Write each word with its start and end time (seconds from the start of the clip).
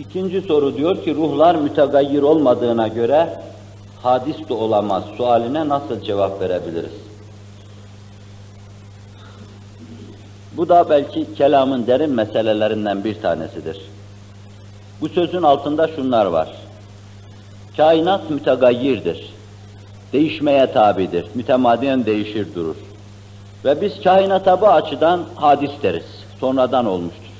İkinci 0.00 0.40
soru 0.40 0.76
diyor 0.76 1.04
ki 1.04 1.14
ruhlar 1.14 1.54
mütegayyir 1.54 2.22
olmadığına 2.22 2.88
göre 2.88 3.40
hadis 4.02 4.48
de 4.48 4.54
olamaz 4.54 5.04
sualine 5.16 5.68
nasıl 5.68 6.00
cevap 6.00 6.40
verebiliriz? 6.40 6.92
Bu 10.52 10.68
da 10.68 10.90
belki 10.90 11.34
kelamın 11.34 11.86
derin 11.86 12.10
meselelerinden 12.10 13.04
bir 13.04 13.20
tanesidir. 13.22 13.80
Bu 15.00 15.08
sözün 15.08 15.42
altında 15.42 15.88
şunlar 15.88 16.26
var. 16.26 16.48
Kainat 17.76 18.30
mütegayyirdir. 18.30 19.34
Değişmeye 20.12 20.72
tabidir. 20.72 21.26
Mütemadiyen 21.34 22.06
değişir 22.06 22.54
durur. 22.54 22.76
Ve 23.64 23.80
biz 23.80 24.02
kainata 24.02 24.60
bu 24.60 24.68
açıdan 24.68 25.24
hadis 25.34 25.70
deriz. 25.82 26.06
Sonradan 26.40 26.86
olmuştur. 26.86 27.30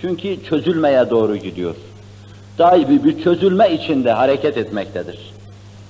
Çünkü 0.00 0.44
çözülmeye 0.44 1.10
doğru 1.10 1.36
gidiyor. 1.36 1.74
Daimi 2.58 3.04
bir 3.04 3.22
çözülme 3.22 3.74
içinde 3.74 4.12
hareket 4.12 4.56
etmektedir. 4.56 5.18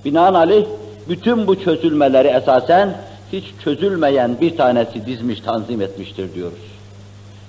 Binaenaleyh 0.04 0.64
bütün 1.08 1.46
bu 1.46 1.64
çözülmeleri 1.64 2.28
esasen 2.28 2.94
hiç 3.32 3.44
çözülmeyen 3.64 4.40
bir 4.40 4.56
tanesi 4.56 5.06
dizmiş, 5.06 5.40
tanzim 5.40 5.82
etmiştir 5.82 6.34
diyoruz. 6.34 6.58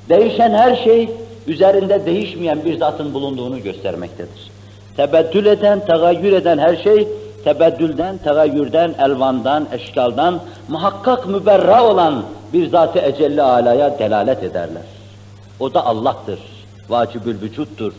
Değişen 0.09 0.53
her 0.53 0.75
şey 0.75 1.09
üzerinde 1.47 2.05
değişmeyen 2.05 2.65
bir 2.65 2.77
zatın 2.77 3.13
bulunduğunu 3.13 3.63
göstermektedir. 3.63 4.51
Tebeddül 4.97 5.45
eden, 5.45 5.85
tegayyür 5.85 6.31
eden 6.31 6.57
her 6.57 6.75
şey 6.75 7.07
tebeddülden, 7.43 8.17
tegayyürden, 8.17 8.95
elvandan, 8.99 9.67
eşkaldan 9.71 10.39
muhakkak 10.67 11.27
müberra 11.27 11.83
olan 11.83 12.23
bir 12.53 12.69
zat-ı 12.69 12.99
ecelli 12.99 13.41
alaya 13.41 13.99
delalet 13.99 14.43
ederler. 14.43 14.83
O 15.59 15.73
da 15.73 15.85
Allah'tır, 15.85 16.39
vacibül 16.89 17.41
vücuttur. 17.41 17.93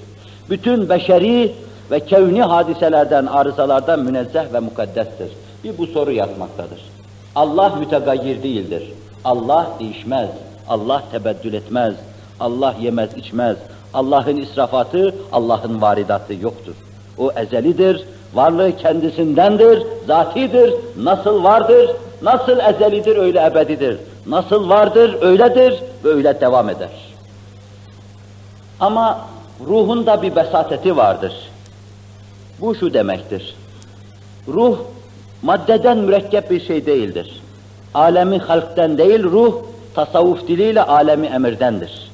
Bütün 0.50 0.88
beşeri 0.88 1.52
ve 1.90 2.00
kevni 2.00 2.42
hadiselerden, 2.42 3.26
arızalardan 3.26 4.00
münezzeh 4.00 4.52
ve 4.52 4.60
mukaddestir. 4.60 5.28
Bir 5.64 5.78
bu 5.78 5.86
soru 5.86 6.12
yatmaktadır. 6.12 6.80
Allah 7.34 7.68
mütegayyir 7.68 8.42
değildir. 8.42 8.92
Allah 9.24 9.70
değişmez. 9.80 10.28
Allah 10.68 11.02
tebeddül 11.12 11.54
etmez. 11.54 11.94
Allah 12.40 12.74
yemez, 12.80 13.16
içmez. 13.16 13.56
Allah'ın 13.94 14.36
israfatı, 14.36 15.14
Allah'ın 15.32 15.80
varidatı 15.80 16.34
yoktur. 16.34 16.74
O 17.18 17.32
ezelidir, 17.32 18.04
varlığı 18.34 18.76
kendisindendir, 18.76 19.82
zatidir, 20.06 20.74
nasıl 20.96 21.44
vardır, 21.44 21.90
nasıl 22.22 22.58
ezelidir 22.58 23.16
öyle 23.16 23.44
ebedidir. 23.46 23.98
Nasıl 24.26 24.68
vardır 24.68 25.16
öyledir 25.22 25.82
ve 26.04 26.08
öyle 26.08 26.40
devam 26.40 26.68
eder. 26.68 26.90
Ama 28.80 29.18
ruhunda 29.66 30.22
bir 30.22 30.36
besateti 30.36 30.96
vardır. 30.96 31.32
Bu 32.60 32.74
şu 32.74 32.94
demektir. 32.94 33.54
Ruh 34.48 34.78
maddeden 35.42 35.98
mürekkep 35.98 36.50
bir 36.50 36.60
şey 36.60 36.86
değildir. 36.86 37.40
Alemi 37.94 38.38
halkten 38.38 38.98
değil, 38.98 39.22
ruh 39.22 39.54
tasavvuf 39.94 40.48
diliyle 40.48 40.82
alemi 40.82 41.26
emirdendir. 41.26 42.10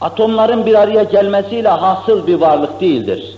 Atomların 0.00 0.66
bir 0.66 0.74
araya 0.74 1.02
gelmesiyle 1.02 1.68
hasıl 1.68 2.26
bir 2.26 2.34
varlık 2.34 2.80
değildir. 2.80 3.36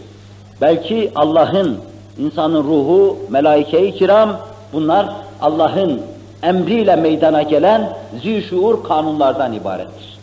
Belki 0.60 1.12
Allah'ın, 1.14 1.78
insanın 2.18 2.64
ruhu, 2.64 3.18
melaike-i 3.30 3.94
kiram, 3.94 4.36
bunlar 4.72 5.06
Allah'ın 5.40 6.02
emriyle 6.42 6.96
meydana 6.96 7.42
gelen 7.42 7.96
zişuur 8.22 8.84
kanunlardan 8.84 9.52
ibarettir. 9.52 10.18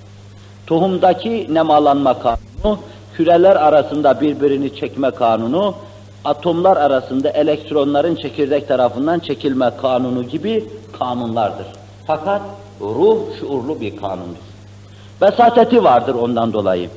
Tohumdaki 0.67 1.47
nemalanma 1.49 2.19
kanunu, 2.19 2.46
küreler 3.17 3.55
arasında 3.55 4.21
birbirini 4.21 4.75
çekme 4.75 5.11
kanunu, 5.11 5.75
atomlar 6.25 6.77
arasında 6.77 7.29
elektronların 7.29 8.15
çekirdek 8.15 8.67
tarafından 8.67 9.19
çekilme 9.19 9.71
kanunu 9.81 10.23
gibi 10.23 10.65
kanunlardır. 10.99 11.67
Fakat 12.07 12.41
ruh 12.81 13.17
şuurlu 13.39 13.81
bir 13.81 13.97
kanundur. 13.97 14.47
Vesateti 15.21 15.83
vardır 15.83 16.15
ondan 16.15 16.53
dolayı. 16.53 16.89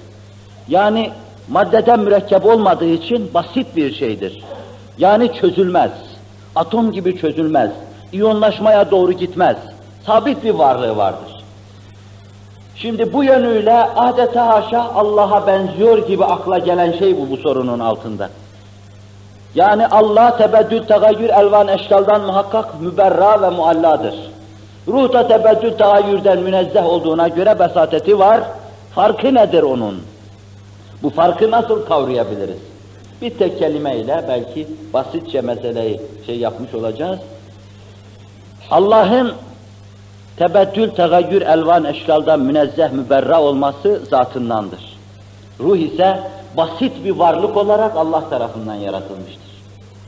Yani 0.69 1.11
maddeden 1.49 2.01
mürekkep 2.01 2.47
olmadığı 2.47 2.89
için 2.89 3.34
basit 3.34 3.77
bir 3.77 3.95
şeydir. 3.95 4.45
Yani 4.99 5.33
çözülmez. 5.34 5.91
Atom 6.57 6.93
gibi 6.93 7.21
çözülmez. 7.21 7.71
İyonlaşmaya 8.13 8.91
doğru 8.91 9.13
gitmez. 9.13 9.57
Sabit 10.07 10.45
bir 10.45 10.51
varlığı 10.51 10.97
vardır. 10.97 11.30
Şimdi 12.83 13.13
bu 13.13 13.25
yönüyle 13.25 13.75
adeta 13.75 14.47
haşa 14.49 14.83
Allah'a 14.95 15.47
benziyor 15.47 16.07
gibi 16.07 16.25
akla 16.25 16.59
gelen 16.59 16.93
şey 16.93 17.19
bu 17.19 17.31
bu 17.31 17.37
sorunun 17.37 17.79
altında. 17.79 18.31
Yani 19.55 19.87
Allah 19.87 20.37
tebeddül, 20.37 20.83
tegayyür, 20.83 21.29
elvan, 21.29 21.69
eşkaldan 21.69 22.21
muhakkak 22.23 22.81
müberra 22.81 23.43
ve 23.43 23.51
mualladır. 23.51 24.15
Ruh 24.89 25.13
da 25.13 25.29
tebeddül, 25.29 25.71
tegayyürden 25.71 26.39
münezzeh 26.39 26.87
olduğuna 26.87 27.29
göre 27.29 27.59
besateti 27.59 28.19
var. 28.19 28.41
Farkı 28.95 29.35
nedir 29.35 29.63
onun? 29.63 30.03
Bu 31.03 31.11
farkı 31.11 31.51
nasıl 31.51 31.87
kavrayabiliriz? 31.87 32.59
Bir 33.23 33.39
tek 33.39 33.59
kelimeyle 33.59 34.25
belki 34.29 34.69
basitçe 34.93 35.41
meseleyi 35.41 36.01
şey 36.27 36.39
yapmış 36.39 36.75
olacağız. 36.75 37.19
Allah'ın 38.71 39.33
tebeddül, 40.41 40.91
tegayyür, 40.91 41.43
elvan, 41.43 41.84
eşkaldan 41.84 42.41
münezzeh, 42.41 42.93
müberra 42.93 43.43
olması 43.43 44.01
zatındandır. 44.11 44.99
Ruh 45.61 45.77
ise 45.77 46.21
basit 46.56 47.05
bir 47.05 47.11
varlık 47.11 47.56
olarak 47.56 47.97
Allah 47.97 48.28
tarafından 48.31 48.75
yaratılmıştır. 48.75 49.51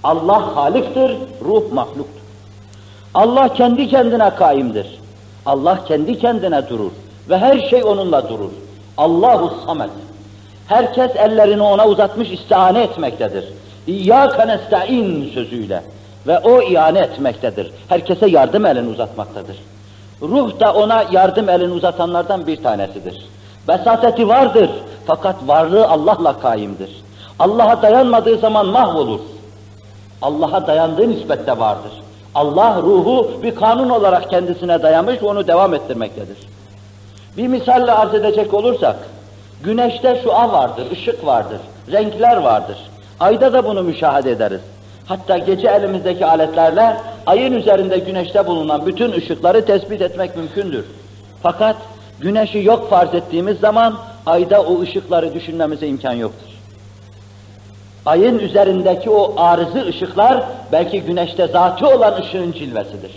Allah 0.05 0.57
haliktir, 0.57 1.17
ruh 1.45 1.73
mahluktur. 1.73 2.23
Allah 3.15 3.55
kendi 3.55 3.89
kendine 3.89 4.31
kaimdir. 4.31 5.01
Allah 5.47 5.85
kendi 5.85 6.19
kendine 6.19 6.69
durur 6.69 6.91
ve 7.29 7.39
her 7.39 7.69
şey 7.71 7.85
onunla 7.85 8.29
durur. 8.29 8.51
Allahu 8.99 9.67
samet. 9.67 9.91
Herkes 10.69 11.17
ellerini 11.17 11.63
ona 11.63 11.87
uzatmış 11.87 12.31
istihane 12.31 12.83
etmektedir. 12.83 13.45
İyyâke 13.87 14.49
nesta'in 14.49 15.31
sözüyle 15.35 15.83
ve 16.27 16.39
o 16.39 16.63
ihane 16.63 16.99
etmektedir. 16.99 17.71
Herkese 17.89 18.29
yardım 18.29 18.67
elini 18.67 18.89
uzatmaktadır. 18.89 19.57
Ruh 20.23 20.61
da 20.61 20.75
ona 20.75 21.05
yardım 21.11 21.49
elini 21.49 21.73
uzatanlardan 21.73 22.47
bir 22.47 22.63
tanesidir. 22.63 23.27
Besateti 23.69 24.29
vardır 24.29 24.71
fakat 25.07 25.37
varlığı 25.47 25.89
Allah'la 25.89 26.41
kaimdir. 26.41 27.03
Allah'a 27.39 27.83
dayanmadığı 27.83 28.39
zaman 28.39 28.67
mahvolur. 28.67 29.21
Allah'a 30.23 30.67
dayandığı 30.67 31.09
nispette 31.09 31.59
vardır. 31.59 31.93
Allah 32.35 32.83
ruhu 32.83 33.31
bir 33.43 33.55
kanun 33.55 33.91
olarak 33.91 34.31
kendisine 34.31 34.83
dayamış 34.83 35.23
ve 35.23 35.27
onu 35.27 35.47
devam 35.47 35.75
ettirmektedir. 35.75 36.37
Bir 37.37 37.49
misalle 37.49 37.93
arz 37.93 38.15
edecek 38.15 38.55
olursak, 38.55 38.97
güneşte 39.65 40.21
şua 40.23 40.53
vardır, 40.53 40.91
ışık 40.93 41.27
vardır, 41.27 41.59
renkler 41.93 42.37
vardır. 42.37 42.77
Ayda 43.21 43.53
da 43.53 43.65
bunu 43.65 43.83
müşahede 43.83 44.31
ederiz. 44.31 44.61
Hatta 45.07 45.39
gece 45.39 45.69
elimizdeki 45.69 46.27
aletlerle 46.27 46.97
ayın 47.27 47.53
üzerinde 47.53 47.99
güneşte 47.99 48.47
bulunan 48.47 48.87
bütün 48.87 49.13
ışıkları 49.13 49.65
tespit 49.65 50.03
etmek 50.03 50.37
mümkündür. 50.37 50.85
Fakat 51.43 51.77
güneşi 52.21 52.59
yok 52.59 52.91
farz 52.91 53.15
ettiğimiz 53.15 53.59
zaman 53.59 53.99
ayda 54.27 54.63
o 54.63 54.81
ışıkları 54.81 55.35
düşünmemize 55.35 55.87
imkan 55.87 56.13
yoktur. 56.13 56.47
Ayın 58.07 58.39
üzerindeki 58.39 59.11
o 59.11 59.35
arızı 59.37 59.87
ışıklar 59.87 60.45
belki 60.73 61.03
güneşte 61.03 61.47
zatı 61.47 61.87
olan 61.87 62.21
ışığın 62.23 62.53
cilvesidir. 62.53 63.13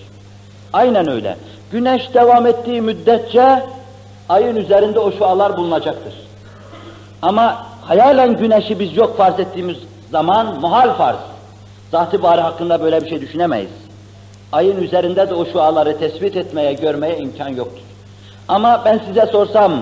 Aynen 0.73 1.09
öyle. 1.09 1.37
Güneş 1.71 2.13
devam 2.13 2.47
ettiği 2.47 2.81
müddetçe 2.81 3.63
ayın 4.29 4.55
üzerinde 4.55 4.99
o 4.99 5.11
şualar 5.11 5.57
bulunacaktır. 5.57 6.13
Ama 7.21 7.65
hayalen 7.81 8.37
güneşi 8.37 8.79
biz 8.79 8.97
yok 8.97 9.17
farz 9.17 9.39
ettiğimiz 9.39 9.77
zaman 10.11 10.59
muhal 10.61 10.93
farz. 10.93 11.17
Zat-ı 11.91 12.17
hakkında 12.17 12.81
böyle 12.81 13.03
bir 13.03 13.09
şey 13.09 13.21
düşünemeyiz. 13.21 13.84
Ayın 14.55 14.81
üzerinde 14.81 15.29
de 15.29 15.33
o 15.33 15.45
şuaları 15.45 15.99
tespit 15.99 16.35
etmeye, 16.35 16.73
görmeye 16.73 17.17
imkan 17.17 17.49
yoktur. 17.49 17.81
Ama 18.47 18.81
ben 18.85 19.01
size 19.07 19.25
sorsam, 19.25 19.73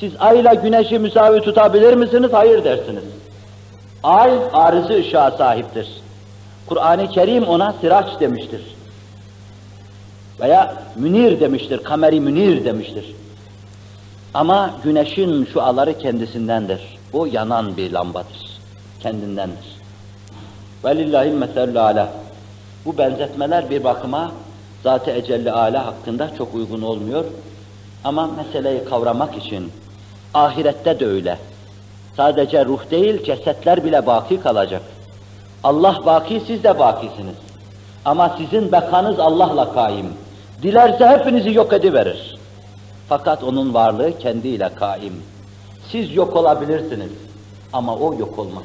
siz 0.00 0.12
ayla 0.18 0.54
güneşi 0.54 0.98
müsavi 0.98 1.40
tutabilir 1.40 1.94
misiniz? 1.94 2.30
Hayır 2.32 2.64
dersiniz. 2.64 3.02
Ay 4.02 4.32
arızı 4.52 4.94
ışığa 4.94 5.30
sahiptir. 5.30 5.88
Kur'an-ı 6.66 7.08
Kerim 7.08 7.44
ona 7.44 7.74
sıraç 7.80 8.20
demiştir. 8.20 8.62
Veya 10.40 10.74
münir 10.96 11.40
demiştir, 11.40 11.78
kameri 11.78 12.20
münir 12.20 12.64
demiştir. 12.64 13.14
Ama 14.34 14.70
güneşin 14.84 15.48
şu 15.52 15.62
aları 15.62 15.98
kendisindendir. 15.98 16.80
Bu 17.12 17.26
yanan 17.26 17.76
bir 17.76 17.92
lambadır. 17.92 18.58
Kendindendir. 19.00 19.76
Velillahil 20.84 21.32
meselü 21.32 21.80
ala. 21.80 22.23
Bu 22.84 22.98
benzetmeler 22.98 23.70
bir 23.70 23.84
bakıma 23.84 24.32
Zat-ı 24.82 25.10
Ecelli 25.10 25.52
Ala 25.52 25.86
hakkında 25.86 26.30
çok 26.38 26.54
uygun 26.54 26.82
olmuyor. 26.82 27.24
Ama 28.04 28.26
meseleyi 28.26 28.84
kavramak 28.84 29.36
için 29.36 29.72
ahirette 30.34 31.00
de 31.00 31.06
öyle. 31.06 31.38
Sadece 32.16 32.64
ruh 32.64 32.90
değil, 32.90 33.24
cesetler 33.24 33.84
bile 33.84 34.06
baki 34.06 34.40
kalacak. 34.40 34.82
Allah 35.62 36.00
baki, 36.06 36.42
siz 36.46 36.64
de 36.64 36.78
bakisiniz. 36.78 37.36
Ama 38.04 38.36
sizin 38.38 38.72
bekanız 38.72 39.18
Allah'la 39.18 39.72
kaim. 39.72 40.06
Dilerse 40.62 41.08
hepinizi 41.08 41.54
yok 41.54 41.72
ediverir. 41.72 42.38
Fakat 43.08 43.44
onun 43.44 43.74
varlığı 43.74 44.18
kendiyle 44.18 44.70
kaim. 44.74 45.22
Siz 45.92 46.14
yok 46.14 46.36
olabilirsiniz 46.36 47.10
ama 47.72 47.96
o 47.96 48.14
yok 48.14 48.38
olmaz. 48.38 48.64